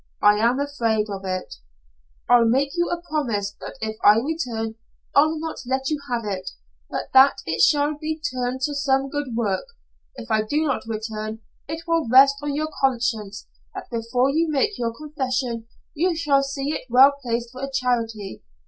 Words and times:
I 0.23 0.39
am 0.39 0.59
afraid 0.59 1.11
of 1.11 1.21
it." 1.25 1.57
"I'll 2.27 2.45
make 2.49 2.71
you 2.75 2.89
a 2.89 3.03
promise 3.07 3.55
that 3.61 3.75
if 3.81 3.97
I 4.03 4.17
return 4.17 4.73
I'll 5.13 5.37
not 5.39 5.57
let 5.67 5.91
you 5.91 5.99
have 6.09 6.23
it, 6.25 6.49
but 6.89 7.11
that 7.13 7.35
it 7.45 7.61
shall 7.61 7.95
be 7.99 8.19
turned 8.19 8.61
to 8.61 8.73
some 8.73 9.09
good 9.11 9.35
work. 9.35 9.67
If 10.15 10.31
I 10.31 10.41
do 10.41 10.65
not 10.65 10.87
return, 10.87 11.41
it 11.67 11.83
will 11.85 12.09
rest 12.09 12.37
on 12.41 12.55
your 12.55 12.71
conscience 12.81 13.45
that 13.75 13.91
before 13.91 14.31
you 14.31 14.49
make 14.49 14.75
your 14.75 14.91
confession, 14.91 15.67
you 15.93 16.15
shall 16.15 16.41
see 16.41 16.71
it 16.73 16.87
well 16.89 17.13
placed 17.21 17.51
for 17.51 17.61
a 17.61 17.69
charity. 17.71 18.41